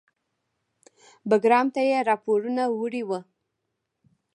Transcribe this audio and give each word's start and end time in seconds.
بګرام 1.29 1.67
ته 1.73 1.81
یې 1.89 1.97
راپورونه 2.09 2.63
وړي 2.79 3.03
وو. 3.07 3.19